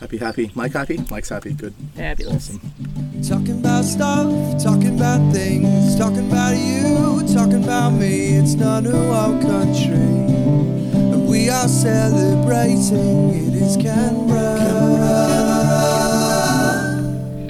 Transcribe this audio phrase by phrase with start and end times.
[0.00, 0.50] Happy, happy.
[0.54, 0.98] Mike happy?
[1.10, 1.52] Mike's happy.
[1.52, 1.74] Good.
[1.94, 2.48] Fabulous.
[2.56, 3.22] Awesome.
[3.22, 8.36] Talking about stuff, talking about things, talking about you, talking about me.
[8.38, 9.92] It's not a wild country.
[9.92, 13.28] And we are celebrating.
[13.28, 14.56] It is Canberra.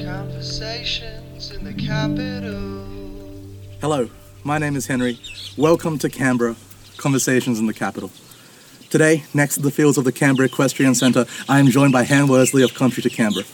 [0.04, 2.84] Conversations in the capital.
[3.80, 4.10] Hello,
[4.42, 5.20] my name is Henry.
[5.56, 6.56] Welcome to Canberra,
[6.96, 8.10] Conversations in the Capital.
[8.90, 12.26] Today, next to the fields of the Canberra Equestrian Centre, I am joined by Han
[12.26, 13.44] Worsley of Country to Canberra.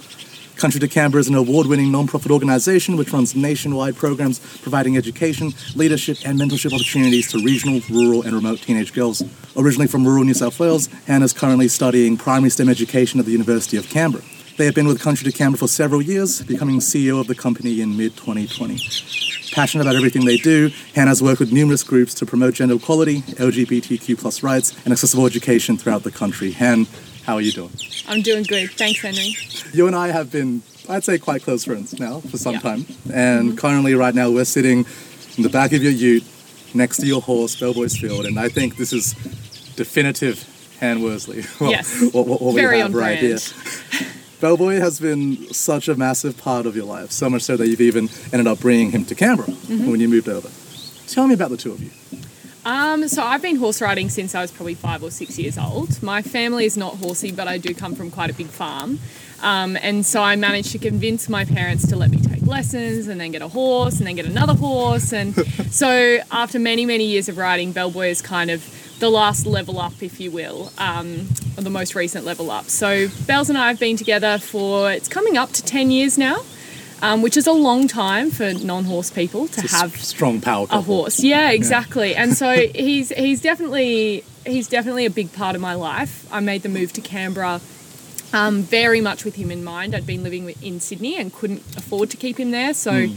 [0.57, 4.97] Country to Canberra is an award winning non profit organisation which runs nationwide programs providing
[4.97, 9.23] education, leadership, and mentorship opportunities to regional, rural, and remote teenage girls.
[9.59, 13.33] Originally from rural New South Wales, Han is currently studying primary STEM education at the
[13.33, 14.25] University of Canberra.
[14.57, 17.83] They have been with Country to Canberra for several years, becoming CEO of the company
[17.83, 18.79] in mid 2020.
[19.53, 24.19] Passionate about everything they do, Hannah's worked with numerous groups to promote gender equality, LGBTQ
[24.19, 26.53] plus rights, and accessible education throughout the country.
[26.53, 26.87] Han,
[27.25, 27.71] how are you doing?
[28.09, 28.71] I'm doing good.
[28.71, 29.35] Thanks, Henry.
[29.75, 32.61] You and I have been, I'd say, quite close friends now for some Yeah.
[32.61, 32.87] time.
[33.13, 33.57] And mm-hmm.
[33.57, 34.87] currently, right now, we're sitting
[35.37, 36.25] in the back of your ute
[36.73, 38.25] next to your horse, Bellboys Field.
[38.25, 39.13] And I think this is
[39.77, 40.45] definitive
[40.81, 41.45] Han Worsley.
[41.61, 42.11] Well, Yes.
[42.13, 43.41] What, what, what we Very have on right brand.
[43.41, 44.07] here.
[44.41, 47.81] Bellboy has been such a massive part of your life, so much so that you've
[47.81, 49.91] even ended up bringing him to Canberra Mm-hmm.
[49.91, 50.49] when you moved over.
[51.09, 51.91] Tell me about the two of you.
[52.65, 56.03] Um, so I've been horse riding since I was probably five or six years old.
[56.03, 58.99] My family is not horsey, but I do come from quite a big farm.
[59.41, 63.21] Um, and so I managed to convince my parents to let me take lessons and
[63.21, 65.13] then get a horse and then get another horse.
[65.13, 65.35] And
[65.71, 68.65] so after many, many years of riding, Bellboy is kind of
[68.99, 72.67] the last level up, if you will, um, or the most recent level up.
[72.67, 76.43] So Bells and I have been together for, it's coming up to 10 years now,
[77.03, 80.81] um, which is a long time for non horse people to have strong power a
[80.81, 81.23] horse.
[81.23, 82.15] Yeah, exactly.
[82.15, 86.27] And so he's he's definitely he's definitely a big part of my life.
[86.33, 87.61] I made the move to Canberra
[88.33, 89.95] um, very much with him in mind.
[89.95, 93.09] I'd been living in Sydney and couldn't afford to keep him there, so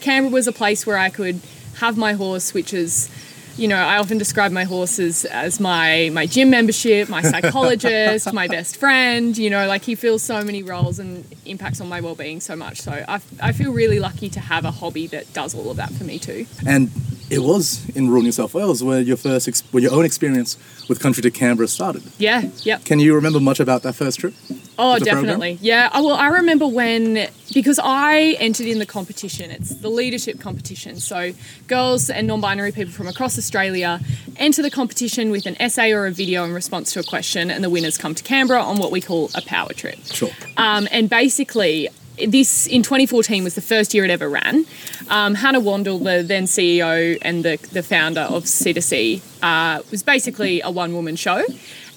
[0.00, 1.40] Canberra was a place where I could
[1.78, 3.10] have my horse, which is.
[3.58, 8.48] You know, I often describe my horses as my my gym membership, my psychologist, my
[8.48, 9.34] best friend.
[9.38, 12.82] You know, like he fills so many roles and impacts on my well-being so much.
[12.82, 15.90] So I, I feel really lucky to have a hobby that does all of that
[15.90, 16.44] for me too.
[16.66, 16.90] And
[17.30, 20.56] it was in rural New South Wales where your first, ex- where your own experience
[20.88, 22.02] with Country to Canberra started.
[22.18, 22.78] Yeah, yeah.
[22.78, 24.34] Can you remember much about that first trip?
[24.78, 25.24] Oh, the program?
[25.24, 25.58] definitely.
[25.60, 25.90] Yeah.
[25.94, 30.96] Well, I remember when, because I entered in the competition, it's the leadership competition.
[30.96, 31.32] So
[31.66, 34.00] girls and non binary people from across Australia
[34.36, 37.64] enter the competition with an essay or a video in response to a question, and
[37.64, 39.98] the winners come to Canberra on what we call a power trip.
[40.04, 40.30] Sure.
[40.56, 41.88] Um, and basically,
[42.18, 44.64] this in 2014 was the first year it ever ran.
[45.08, 50.60] Um, Hannah Wandel, the then CEO and the, the founder of C2C, uh, was basically
[50.60, 51.44] a one woman show.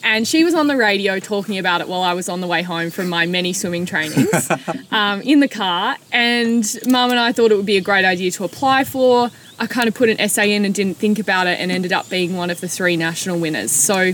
[0.04, 2.62] And she was on the radio talking about it while I was on the way
[2.62, 4.50] home from my many swimming trainings
[4.92, 5.98] um, in the car.
[6.12, 9.30] And mum and I thought it would be a great idea to apply for.
[9.60, 12.10] I kind of put an essay in and didn't think about it and ended up
[12.10, 13.72] being one of the three national winners.
[13.72, 14.14] So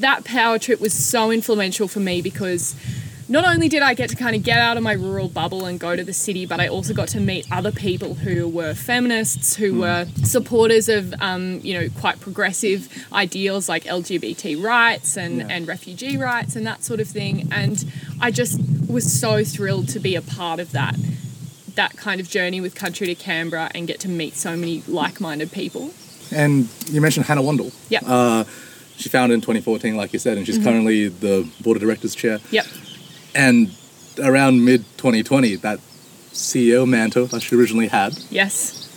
[0.00, 2.74] that power trip was so influential for me because
[3.28, 5.80] not only did I get to kind of get out of my rural bubble and
[5.80, 9.56] go to the city, but I also got to meet other people who were feminists,
[9.56, 15.46] who were supporters of, um, you know, quite progressive ideals like LGBT rights and, Yeah.
[15.50, 17.48] and refugee rights and that sort of thing.
[17.50, 17.84] And
[18.20, 20.96] I just was so thrilled to be a part of that
[21.76, 25.50] that kind of journey with Country to Canberra and get to meet so many like-minded
[25.50, 25.90] people.
[26.30, 27.74] And you mentioned Hannah Wandel.
[27.88, 28.02] Yep.
[28.06, 28.44] Uh,
[28.96, 30.64] she founded in 2014, like you said, and she's Mm-hmm.
[30.68, 32.38] currently the board of directors chair.
[32.52, 32.66] Yep.
[33.34, 33.70] And
[34.22, 35.80] around mid 2020, that
[36.32, 38.88] CEO mantle that she originally had Yes.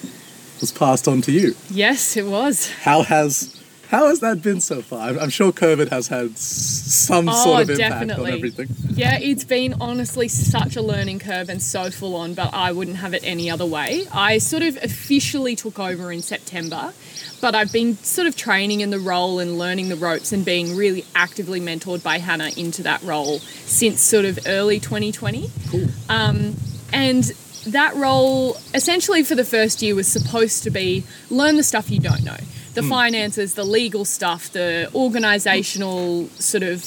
[0.61, 1.55] was passed on to you.
[1.69, 2.69] Yes, it was.
[2.83, 3.56] How has
[3.89, 5.09] how has that been so far?
[5.09, 8.31] I'm, I'm sure COVID has had some oh, sort Oh, of impact definitely.
[8.31, 8.67] on everything.
[8.89, 12.97] Yeah, it's been honestly such a learning curve and so full on, but I wouldn't
[12.97, 14.05] have it any other way.
[14.11, 16.93] I sort of officially took over in September,
[17.39, 20.75] but I've been sort of training in the role and learning the ropes and being
[20.75, 25.49] really actively mentored by Hannah into that role since sort of early 2020.
[25.69, 25.87] Cool.
[26.09, 26.55] Um,
[26.91, 27.23] and
[27.67, 31.99] that role, essentially for the first year, was supposed to be learn the stuff you
[31.99, 32.37] don't know
[32.77, 32.89] the hmm.
[32.89, 36.85] finances, the legal stuff, the organisational sort of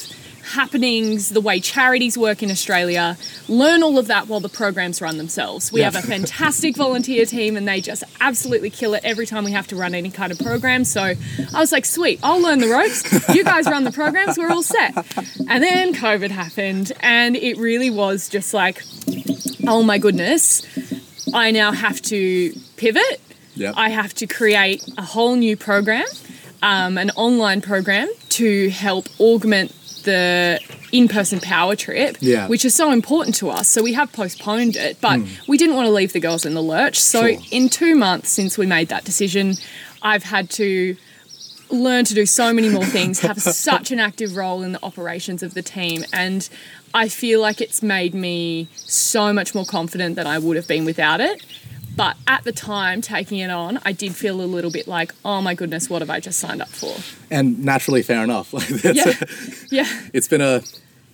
[0.53, 3.17] happenings, the way charities work in Australia.
[3.49, 5.73] Learn all of that while the programs run themselves.
[5.73, 5.91] We Yeah.
[5.91, 9.67] have a fantastic volunteer team and they just absolutely kill it every time we have
[9.67, 10.85] to run any kind of program.
[10.85, 13.29] So I was like, sweet, I'll learn the ropes.
[13.35, 14.95] You guys run the programs, we're all set.
[15.49, 18.81] And then COVID happened and it really was just like,
[19.67, 20.63] oh my goodness,
[21.35, 23.21] I now have to pivot.
[23.61, 23.75] Yep.
[23.77, 26.07] I have to create a whole new program,
[26.62, 29.73] um, an online program to help augment
[30.05, 30.59] the
[30.93, 32.49] in-person power trip, Yeah.
[32.49, 33.69] which is so important to us.
[33.69, 36.62] So we have postponed it, but we didn't want to leave the girls in the
[36.62, 36.99] lurch.
[36.99, 37.21] So.
[37.29, 37.39] Sure.
[37.51, 39.57] in two months since we made that decision,
[40.03, 40.97] I've had to
[41.69, 43.41] learn to do so many more things, have
[43.71, 46.49] such an active role in the operations of the team, and
[46.95, 50.85] I feel like it's made me so much more confident than I would have been
[50.87, 51.45] without it.
[51.97, 55.43] But at the time, taking it on, I did feel a little bit like, oh
[55.43, 56.95] my goodness, what have I just signed up for?
[57.31, 58.53] And naturally, fair enough.
[58.61, 60.09] Like that's Yeah, yeah.
[60.13, 60.63] it's been a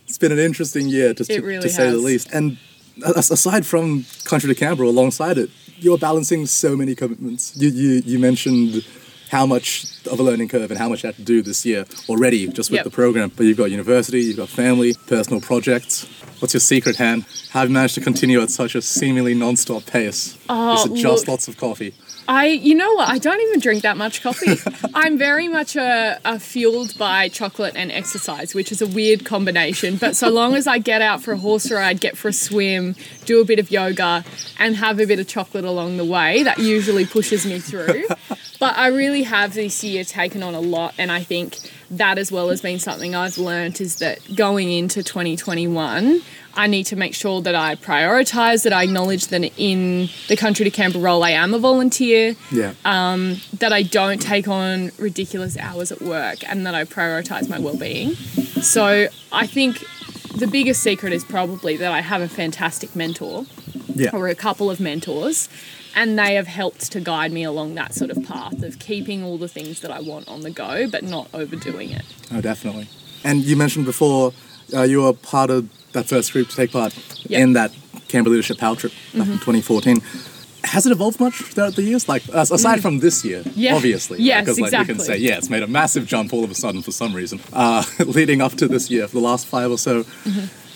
[0.06, 2.28] it's been an interesting year to, to, really to say the least.
[2.32, 2.58] And
[3.04, 7.56] aside from Country to Canberra, alongside it, you're balancing so many commitments.
[7.56, 8.84] You you, you mentioned
[9.30, 11.84] how much of a learning curve and how much you had to do this year
[12.08, 12.84] already just with Yep.
[12.84, 13.32] the program.
[13.34, 16.06] But you've got university, you've got family, personal projects.
[16.40, 17.24] What's your secret, Han?
[17.50, 20.36] How have you managed to continue at such a seemingly non-stop pace?
[20.48, 21.94] Oh, Is it just look- lots of coffee?
[22.28, 23.08] I, you know what?
[23.08, 24.56] I don't even drink that much coffee.
[24.94, 29.94] I'm very much a, a fueled by chocolate and exercise, which is a weird combination.
[29.96, 32.96] But so long as I get out for a horse ride, get for a swim,
[33.26, 34.24] do a bit of yoga,
[34.58, 38.04] and have a bit of chocolate along the way, that usually pushes me through.
[38.58, 41.58] But I really have this year taken on a lot, and I think
[41.90, 46.22] that as well has been something I've learnt is that going into 2021,
[46.54, 50.64] I need to make sure that I prioritise, that I acknowledge that in the country
[50.64, 52.72] to Canberra role, I am a volunteer, Yeah.
[52.84, 57.58] Um, that I don't take on ridiculous hours at work, and that I prioritise my
[57.58, 58.14] well-being.
[58.62, 59.84] So I think
[60.36, 63.44] the biggest secret is probably that I have a fantastic mentor
[63.94, 64.10] yeah.
[64.12, 65.48] or a couple of mentors
[65.96, 69.38] and they have helped to guide me along that sort of path of keeping all
[69.38, 72.04] the things that I want on the go but not overdoing it.
[72.32, 72.88] Oh, definitely.
[73.24, 74.32] And you mentioned before
[74.74, 77.04] uh, you were part of that first group to take part Yep.
[77.04, 77.42] Mm-hmm.
[77.42, 77.72] in that
[78.08, 80.00] Canberra Leadership Power Trip back in 2014.
[80.64, 82.08] Has it evolved much throughout the years?
[82.08, 83.52] Like, as- aside from this year, Mm.
[83.56, 83.74] Yeah.
[83.76, 84.20] obviously.
[84.22, 86.54] Yes, Because, like, you can say, yeah, it's made a massive jump all of a
[86.54, 87.40] sudden for some reason.
[87.52, 90.04] Uh, leading up to this year, for the last five or so,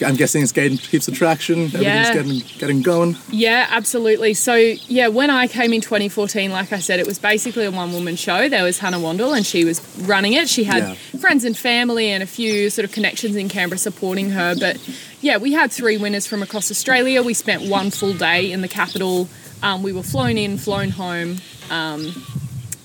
[0.03, 1.85] I'm guessing it's getting, keeps the traction, everything's.
[1.85, 2.15] Yeah.
[2.15, 3.17] getting, getting going.
[3.31, 4.35] Yeah, absolutely.
[4.35, 7.93] So, yeah, when I came in 2014, like I said, it was basically a one
[7.93, 8.49] woman show.
[8.49, 10.49] There was Hannah Wandel and she was running it.
[10.49, 10.83] She had
[11.13, 11.19] Yeah.
[11.19, 14.55] friends and family and a few sort of connections in Canberra supporting her.
[14.59, 14.79] But
[15.21, 17.23] yeah, we had three winners from across Australia.
[17.23, 19.29] We spent one full day in the capital.
[19.63, 21.37] Um, we were flown in, flown home.
[21.71, 22.15] Um,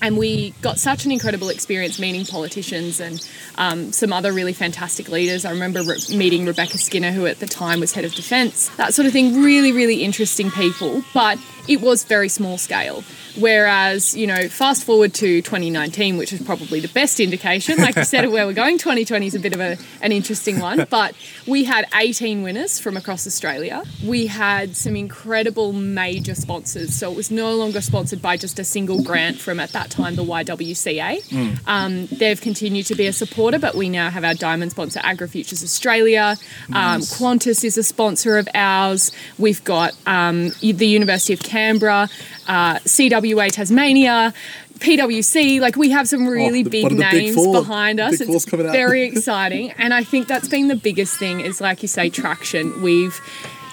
[0.06, 5.10] and we got such an incredible experience meeting politicians and um, some other really fantastic
[5.10, 5.46] leaders.
[5.46, 8.94] I remember re- meeting Rebecca Skinner, who at the time was head of defence, that
[8.94, 9.42] sort of thing.
[9.42, 13.04] Really, really interesting people, but it was very small scale.
[13.38, 17.78] Whereas, you know, fast forward to 2019, which is probably the best indication.
[17.78, 20.60] Like you said, of where we're going, 2020 is a bit of a, an interesting
[20.60, 20.88] one.
[20.90, 21.16] But
[21.46, 23.84] we had 18 winners from across Australia.
[24.06, 26.96] We had some incredible major sponsors.
[26.96, 30.16] So it was no longer sponsored by just a single grant from, at that time,
[30.16, 31.68] the YWCA.
[31.68, 35.64] Um, they've continued to be a supporter, but we now have our diamond sponsor, AgriFutures
[35.64, 36.38] Australia.
[36.70, 39.12] Um, Qantas is a sponsor of ours.
[39.38, 42.10] We've got um, the University of Canberra,
[42.48, 44.34] uh, CWA Tasmania.
[44.80, 47.54] PwC, like we have some really Oh, the- big what are the big names four?
[47.54, 48.20] behind us.
[48.20, 51.40] big It's very exciting, and I think that's been the biggest thing.
[51.40, 52.82] Is like you say, traction.
[52.82, 53.18] We've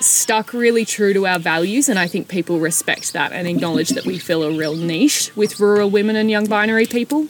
[0.00, 4.06] stuck really true to our values, and I think people respect that and acknowledge that
[4.06, 7.26] we fill a real niche with rural women and young binary people.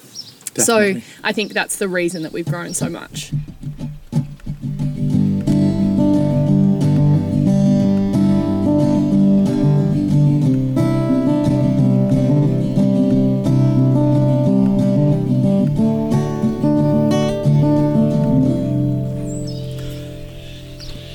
[0.52, 1.00] Definitely.
[1.00, 3.32] So I think that's the reason that we've grown so much.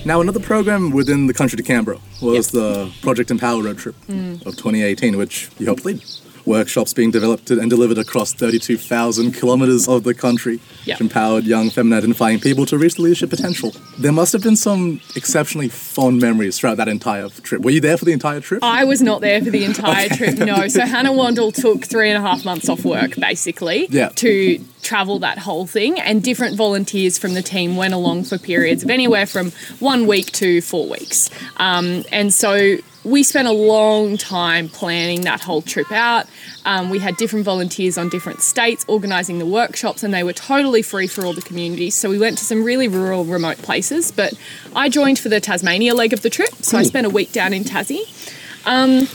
[0.07, 2.47] Now, another program within the country to Canberra was Yes.
[2.51, 4.45] the Project Empower Road Trip Mm.
[4.45, 5.99] of 2018, which you helped lead.
[6.47, 10.95] Workshops being developed and delivered across 32,000 kilometers of the country, Yeah.
[10.95, 13.75] which empowered young feminine identifying people to reach their leadership potential.
[13.99, 17.61] There must have been some exceptionally fond memories throughout that entire trip.
[17.61, 18.63] Were you there for the entire trip?
[18.63, 20.67] I was not there for the entire trip, no.
[20.69, 24.09] So Hannah Wandel took three and a half months off work, basically, Yeah.
[24.15, 25.99] to travel that whole thing.
[25.99, 30.31] And different volunteers from the team went along for periods of anywhere from one week
[30.33, 31.29] to four weeks.
[31.57, 32.77] Um, and so
[33.07, 36.27] we spent a long time planning that whole trip out.
[36.65, 40.81] Um, we had different volunteers on different states organising the workshops, and they were totally
[40.81, 41.95] free for all the communities.
[41.95, 44.11] So we went to some really rural, remote places.
[44.11, 44.33] But
[44.75, 47.53] I joined for the Tasmania leg of the trip, so I spent a week down
[47.53, 48.05] in Tassie.
[48.65, 49.07] Um,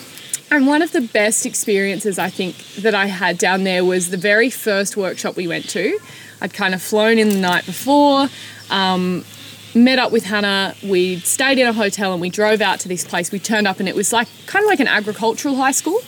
[0.50, 4.18] And one of the best experiences I think that I had down there was the
[4.18, 5.98] very first workshop we went to.
[6.42, 8.28] I'd kind of flown in the night before.
[8.68, 9.24] Um,
[9.74, 10.74] met up with Hannah.
[10.82, 13.32] We stayed in a hotel and we drove out to this place.
[13.32, 16.00] We turned up and it was like kind of like an agricultural high school.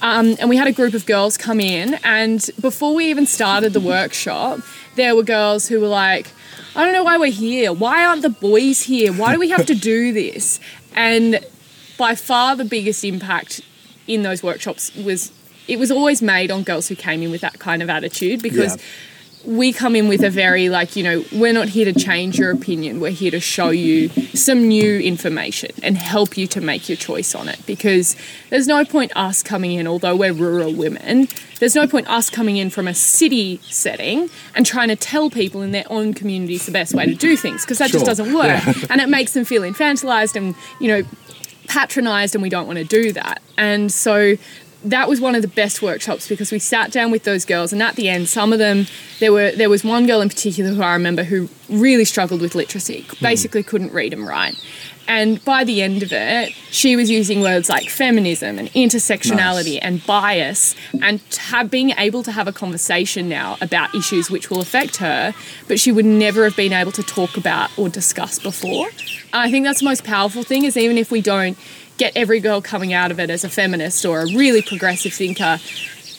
[0.00, 1.94] Um, and we had a group of girls come in.
[2.04, 4.60] And before we even started the workshop,
[4.96, 6.30] there were girls who were like,
[6.74, 7.72] I don't know why we're here.
[7.72, 9.12] Why aren't the boys here?
[9.12, 10.58] Why do we have to do this?
[10.94, 11.40] And
[11.98, 13.60] by far the biggest impact
[14.08, 15.30] in those workshops was
[15.68, 18.76] it was always made on girls who came in with that kind of attitude because
[18.76, 18.82] Yeah.
[19.44, 22.50] We come in with a very like you know we're not here to change your
[22.50, 26.96] opinion we're here to show you some new information and help you to make your
[26.96, 28.16] choice on it because
[28.50, 31.26] there's no point us coming in although we're rural women
[31.58, 35.62] there's no point us coming in from a city setting and trying to tell people
[35.62, 38.44] in their own communities the best way to do things because that just doesn't work
[38.44, 38.72] Yeah.
[38.90, 41.02] and it makes them feel infantilized and you know
[41.68, 43.40] patronized and we don't want to do that.
[43.56, 44.36] And so
[44.84, 47.82] that was one of the best workshops because we sat down with those girls and
[47.82, 48.86] at the end some of them
[49.20, 52.54] there were there was one girl in particular who I remember who really struggled with
[52.54, 54.56] literacy basically couldn't read and write
[55.08, 59.82] and by the end of it she was using words like feminism and intersectionality Nice.
[59.82, 64.60] and bias and have, being able to have a conversation now about issues which will
[64.60, 65.34] affect her
[65.68, 68.88] but she would never have been able to talk about or discuss before
[69.32, 71.56] and I think that's the most powerful thing is even if we don't
[72.02, 75.58] get every girl coming out of it as a feminist or a really progressive thinker.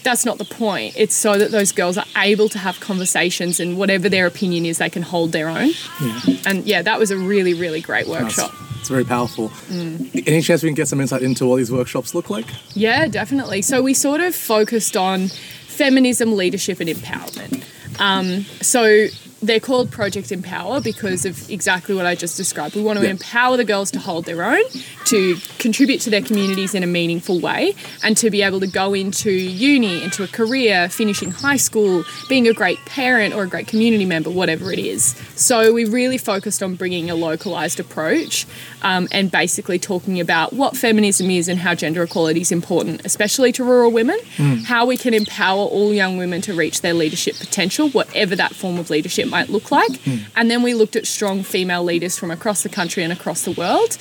[0.04, 0.96] That's not the point.
[0.98, 4.78] It's so that those girls are able to have conversations and whatever their opinion is,
[4.78, 5.72] they can hold their own.
[6.02, 6.20] Yeah.
[6.46, 8.52] And yeah, that was a really, really great workshop.
[8.80, 9.50] It's very powerful.
[9.70, 10.28] Mm.
[10.28, 12.46] Any chance we can get some insight into what these workshops look like?
[12.76, 13.62] Yeah, definitely.
[13.62, 15.28] So we sort of focused on
[15.68, 17.64] feminism, leadership, and empowerment.
[18.00, 19.08] Um, so
[19.44, 22.76] they're called Project Empower because of exactly what I just described.
[22.76, 23.12] We want to Yeah.
[23.12, 24.64] empower the girls to hold their own,
[25.06, 28.94] to contribute to their communities in a meaningful way, and to be able to go
[28.94, 33.68] into uni, into a career, finishing high school, being a great parent or a great
[33.68, 35.14] community member, whatever it is.
[35.36, 38.46] So we really focused on bringing a localized approach
[38.82, 43.52] um, and basically talking about what feminism is and how gender equality is important, especially
[43.54, 44.18] to rural women,
[44.66, 48.78] how we can empower all young women to reach their leadership potential, whatever that form
[48.78, 49.94] of leadership might look like.
[50.38, 53.52] And then we looked at strong female leaders from across the country and across the
[53.52, 53.92] world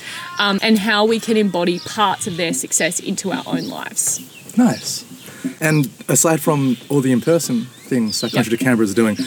[0.43, 4.03] um, and how we can embody parts of their success into our own lives.
[4.57, 5.03] Nice.
[5.59, 8.59] And aside from all the in-person things that Country Yep.
[8.59, 9.17] to Canberra is doing,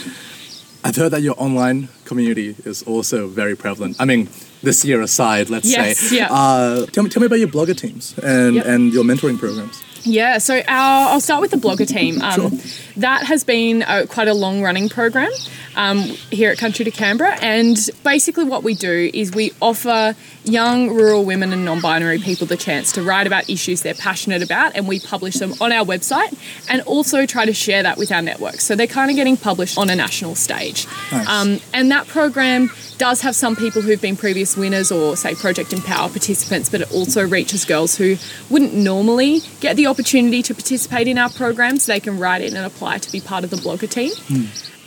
[0.83, 3.97] I've heard that your online community is also very prevalent.
[3.99, 4.29] I mean,
[4.63, 6.17] this year aside, let's Yes, say.
[6.17, 6.27] yeah.
[6.31, 8.65] Uh, tell me, tell me about your blogger teams and, Yep.
[8.65, 9.75] and your mentoring programs.
[10.03, 12.21] Yeah, so our, I'll start with the blogger team.
[12.21, 12.51] Um, Sure.
[12.97, 15.31] That has been a, quite a long running program
[15.77, 15.99] um,
[16.31, 17.37] here at Country to Canberra.
[17.41, 22.47] And basically, what we do is we offer young rural women and non binary people
[22.47, 25.85] the chance to write about issues they're passionate about, and we publish them on our
[25.85, 26.35] website
[26.69, 28.65] and also try to share that with our networks.
[28.65, 30.87] So they're kind of getting published on a national stage.
[31.11, 31.29] Nice.
[31.29, 35.71] Um, and that program does have some people who've been previous winners or, say, Project
[35.71, 38.17] Empower participants, but it also reaches girls who
[38.49, 41.85] wouldn't normally get the opportunity to participate in our programs.
[41.85, 44.11] They can write in and apply to be part of the blogger team.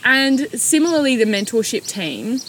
[0.03, 2.39] And similarly, the mentorship team.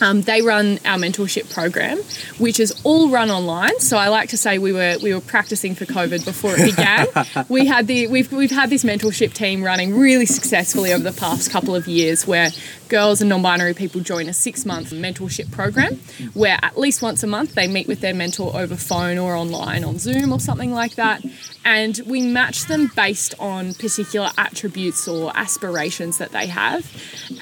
[0.00, 1.98] Um, they run our mentorship program,
[2.38, 3.78] which is all run online.
[3.78, 7.06] So I like to say we were we were practicing for COVID before it began.
[7.48, 11.52] we had the we've we've had this mentorship team running really successfully over the past
[11.52, 12.50] couple of years, where
[12.94, 15.96] girls and non-binary people join a six-month mentorship program,
[16.32, 19.82] where at least once a month they meet with their mentor over phone or online
[19.82, 21.20] on Zoom or something like that,
[21.64, 26.88] and we match them based on particular attributes or aspirations that they have,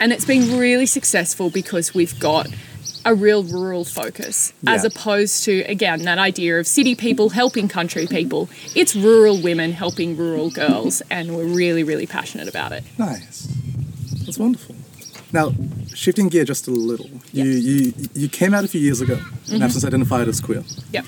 [0.00, 2.48] and it's been really successful because we've got
[3.04, 8.06] a real rural focus as opposed to again that idea of city people helping country
[8.06, 8.48] people.
[8.74, 12.84] It's rural women helping rural girls and we're really really passionate about it.
[12.96, 13.48] Nice.
[14.24, 14.76] That's wonderful.
[15.32, 15.52] Now,
[15.94, 19.22] shifting gear just a little, you, you, you came out a few years ago and
[19.24, 19.68] have mm-hmm.
[19.68, 20.62] since identified as queer.
[20.92, 21.06] yep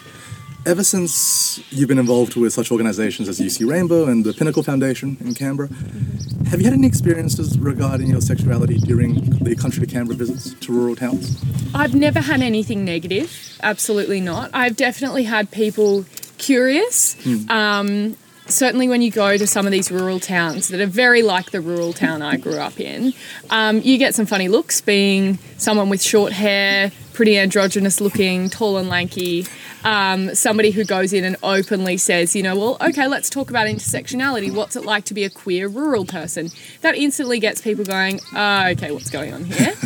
[0.67, 5.19] Ever since you've been involved with such organizations as UC Rainbow and the Pinnacle Foundation
[5.21, 6.45] in Canberra, mm-hmm.
[6.47, 10.73] have you had any experiences regarding your sexuality during the country to Canberra visits to
[10.73, 11.39] rural towns?
[11.75, 13.59] I've never had anything negative.
[13.63, 14.51] Absolutely not.
[14.55, 16.07] I've definitely had people
[16.39, 17.15] curious.
[17.23, 17.51] Hmm.
[17.51, 18.17] Um,
[18.47, 21.61] certainly, when you go to some of these rural towns that are very like the
[21.61, 23.15] rural town I grew up in,
[23.51, 28.77] um, you get some funny looks being someone with short hair, pretty androgynous looking, tall
[28.77, 29.47] and lanky.
[29.85, 33.67] Um, somebody who goes in and openly says, you know, well, okay, let's talk about
[33.67, 34.53] intersectionality.
[34.53, 36.51] What's it like to be a queer rural person?
[36.81, 39.75] That instantly gets people going, oh, okay, what's going on here?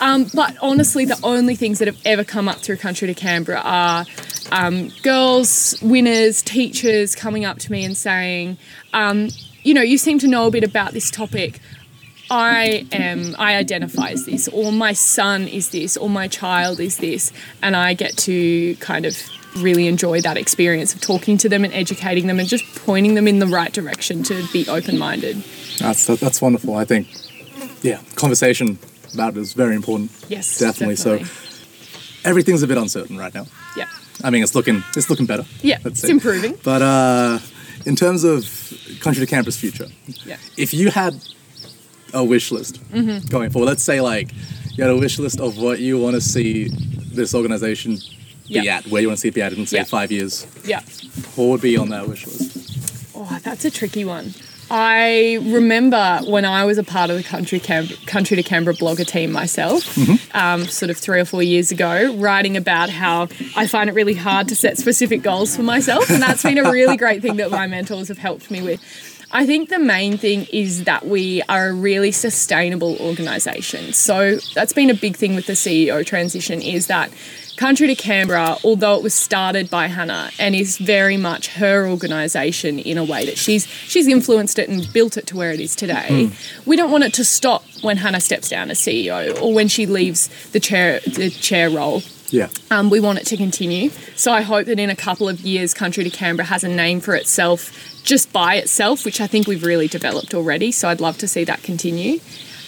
[0.00, 3.60] Um, but honestly, the only things that have ever come up through Country to Canberra
[3.64, 4.04] are
[4.52, 8.58] um, girls, winners, teachers coming up to me and saying,
[8.92, 9.28] um,
[9.62, 11.60] you know, you seem to know a bit about this topic.
[12.30, 16.96] I am, I identify as this, or my son is this, or my child is
[16.98, 19.16] this, and I get to kind of
[19.56, 23.26] really enjoy that experience of talking to them and educating them and just pointing them
[23.28, 25.36] in the right direction to be open minded.
[25.78, 26.74] That's that's wonderful.
[26.74, 27.08] I think,
[27.82, 28.78] yeah, conversation
[29.14, 30.10] about it is very important.
[30.28, 30.96] Yes, definitely.
[30.96, 31.20] So
[32.24, 33.46] everything's a bit uncertain right now.
[33.76, 33.86] yeah,
[34.26, 35.44] I mean, it's looking it's looking better.
[35.62, 36.54] yeah, let's it's improving.
[36.64, 37.38] But uh,
[37.90, 38.40] in terms of
[39.00, 39.86] Country to Canberra's future,
[40.24, 40.36] Yeah.
[40.56, 41.14] if you had
[42.12, 43.28] a wish list Mm-hmm.
[43.28, 44.28] going forward, let's say like
[44.74, 46.68] you had a wish list of what you want to see
[47.18, 47.92] this organization
[48.48, 48.76] be Yeah.
[48.78, 49.84] at, where you want to see it be at in say Yeah.
[49.98, 50.80] five years, Yeah.
[51.36, 52.50] what would be on that wish list?
[53.14, 54.34] Oh, that's a tricky one.
[54.70, 59.06] I remember when I was a part of the Country, Cam- Country to Canberra blogger
[59.06, 59.96] team myself,
[60.34, 64.14] um, sort of three or four years ago, writing about how I find it really
[64.14, 66.10] hard to set specific goals for myself.
[66.10, 68.80] And that's been a really great thing that my mentors have helped me with.
[69.32, 73.92] I think the main thing is that we are a really sustainable organisation.
[73.92, 77.10] So that's been a big thing with the CEO transition is that
[77.56, 82.78] Country to Canberra, although it was started by Hannah and is very much her organisation
[82.78, 85.74] in a way that she's she's influenced it and built it to where it is
[85.74, 86.30] today.
[86.66, 89.86] We don't want it to stop when Hannah steps down as CEO or when she
[89.86, 92.02] leaves the chair the chair role.
[92.30, 92.48] Yeah.
[92.70, 93.90] Um, we want it to continue.
[94.16, 97.00] So I hope that in a couple of years, Country to Canberra has a name
[97.00, 100.72] for itself just by itself, which I think we've really developed already.
[100.72, 102.20] So I'd love to see that continue.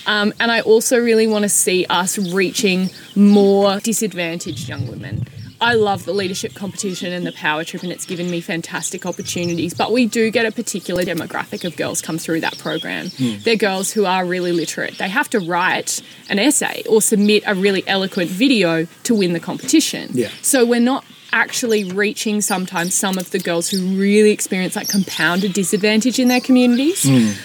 [0.09, 5.27] Um, and I also really want to see us reaching more disadvantaged young women.
[5.61, 9.75] I love the leadership competition and the power trip, and it's given me fantastic opportunities.
[9.75, 13.11] But we do get a particular demographic of girls come through that program.
[13.19, 14.99] They're girls who are really literate.
[14.99, 16.01] They have to write
[16.31, 20.11] an essay or submit a really eloquent video to win the competition.
[20.13, 20.29] Yeah.
[20.43, 25.53] So we're not actually reaching sometimes some of the girls who really experience like compounded
[25.53, 27.03] disadvantage in their communities.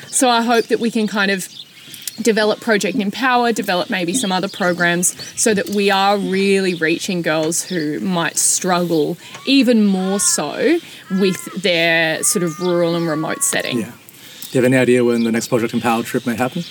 [0.07, 1.49] So I hope that we can kind of
[2.21, 7.63] develop Project Empower, develop maybe some other programs so that we are really reaching girls
[7.63, 9.17] who might struggle
[9.47, 10.79] even more so
[11.11, 13.81] with their sort of rural and remote setting.
[13.81, 13.91] Yeah.
[14.53, 16.61] Do you have any idea when the next Project Empower trip may happen?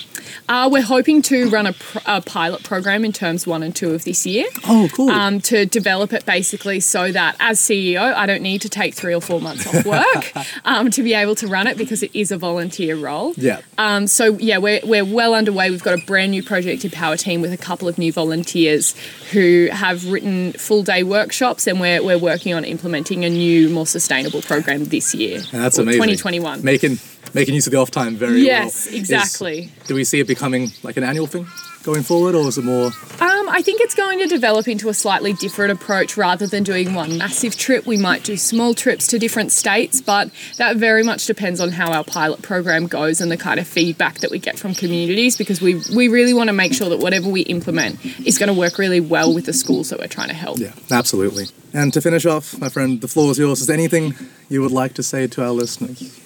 [0.47, 3.91] Uh, we're hoping to run a, pr- a pilot program in terms one and two
[3.91, 4.45] of this year.
[4.65, 5.09] Oh, cool.
[5.09, 9.13] um, to develop it basically so that as CEO, I don't need to take three
[9.13, 10.31] or four months off work
[10.65, 13.33] um, to be able to run it because it is a volunteer role.
[13.35, 13.59] yeah.
[13.77, 15.69] Um, so yeah, we're, we're well underway.
[15.69, 18.95] We've got a brand new Project Empower team with a couple of new volunteers
[19.33, 23.87] who have written full day workshops, and we're, we're working on implementing a new, more
[23.87, 25.39] sustainable program this year.
[25.51, 25.99] And that's amazing.
[25.99, 26.63] 2021.
[26.63, 26.97] Making
[27.33, 28.43] making use of the off time very well.
[28.43, 29.71] Yes, Is- exactly.
[29.87, 31.47] do we see it becoming like an annual thing
[31.83, 32.85] going forward, or is it more?
[33.19, 36.93] Um, I think it's going to develop into a slightly different approach rather than doing
[36.93, 37.85] one massive trip.
[37.85, 41.91] We might do small trips to different states, but that very much depends on how
[41.91, 45.59] our pilot program goes and the kind of feedback that we get from communities because
[45.61, 48.77] we, we really want to make sure that whatever we implement is going to work
[48.77, 50.59] really well with the schools that we're trying to help.
[50.59, 51.47] Yeah, absolutely.
[51.73, 53.59] And to finish off, my friend, the floor is yours.
[53.59, 54.13] Is there anything
[54.47, 56.17] you would like to say to our listeners?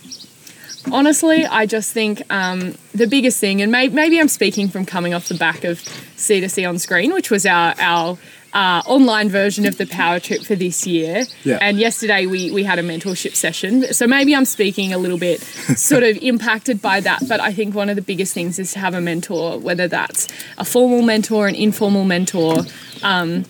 [0.92, 5.14] Honestly, I just think um, the biggest thing, and may- maybe I'm speaking from coming
[5.14, 8.18] off the back of C2C on Screen, which was our, our
[8.54, 11.26] uh, online version of the power trip for this year.
[11.44, 11.60] Yeah.
[11.62, 13.94] And yesterday we, we had a mentorship session.
[13.94, 15.42] So maybe I'm speaking a little bit
[15.76, 17.22] sort of impacted by that.
[17.28, 20.28] But I think one of the biggest things is to have a mentor, whether that's
[20.58, 22.64] a formal mentor, an informal mentor.
[23.04, 23.44] Um,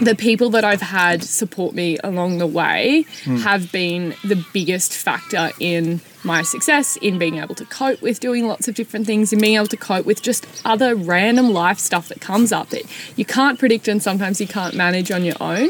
[0.00, 5.50] the people that I've had support me along the way have been the biggest factor
[5.60, 9.40] in my success, in being able to cope with doing lots of different things, and
[9.40, 12.84] being able to cope with just other random life stuff that comes up that
[13.16, 15.68] you can't predict and sometimes you can't manage on your own.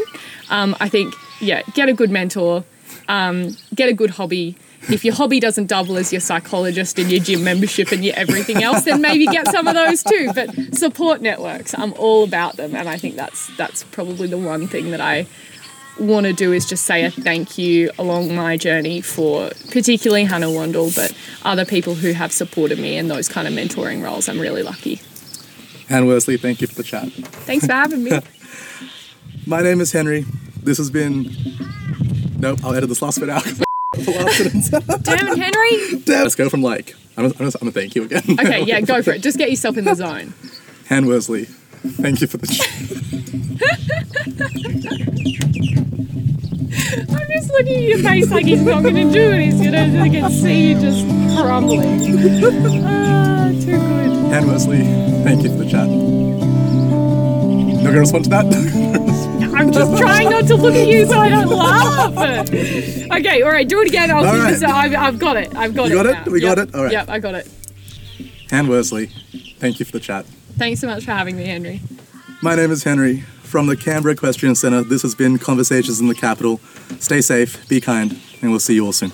[0.51, 2.65] Um, I think, yeah, get a good mentor,
[3.09, 4.57] um, get a good hobby.
[4.89, 8.63] If your hobby doesn't double as your psychologist and your gym membership and your everything
[8.63, 10.33] else, then maybe get some of those too.
[10.35, 14.67] But support networks, I'm all about them, and I think that's that's probably the one
[14.67, 15.27] thing that I
[16.01, 20.47] want to do is just say a thank you along my journey for particularly Hannah
[20.47, 24.29] Wandel, but other people who have supported me in those kind of mentoring roles.
[24.29, 25.01] I'm really lucky.
[25.89, 27.11] Han Worsley, thank you for the chat.
[27.13, 28.13] Thanks for having me.
[29.47, 30.25] My name is Henry.
[30.63, 31.31] This has been.
[32.39, 33.45] Nope, I'll edit this last bit out.
[33.93, 34.69] The last sentence.
[35.03, 36.01] Damn it, Henry.
[36.05, 36.23] Damn.
[36.23, 36.95] Let's go from like.
[37.17, 38.23] I'm gonna, I'm gonna thank you again.
[38.39, 39.19] Okay, yeah, go for it.
[39.23, 40.33] Just get yourself in the zone.
[40.89, 42.69] Han Worsley, thank you for the chat.
[47.11, 49.41] I'm just looking at your face like he's not going to do it.
[49.41, 52.01] He's going to, I can see you just crumbling.
[52.85, 54.33] Ah, too good.
[54.33, 54.83] Han Worsley,
[55.25, 55.89] thank you for the chat.
[57.81, 58.45] Not gonna respond to that?
[59.55, 62.51] I'm just trying not to look at you so I don't laugh.
[62.51, 64.11] Okay, all right, do it again.
[64.11, 64.51] I'll All keep right.
[64.51, 64.63] this.
[64.63, 65.55] I've, I've got it.
[65.57, 65.93] I've got it.
[65.93, 66.05] You it.
[66.05, 66.27] got it?
[66.27, 66.33] now.
[66.33, 66.75] We got it?
[66.75, 66.93] All right.
[66.93, 67.49] Yep, I got it.
[68.51, 69.07] Han Worsley,
[69.59, 70.27] thank you for the chat.
[70.59, 71.81] Thanks so much for having me, Henry.
[72.43, 73.25] My name is Henry.
[73.51, 76.61] From the Canberra Equestrian Centre, this has been Conversations in the Capital.
[77.01, 79.11] Stay safe, be kind, and we'll see you all soon.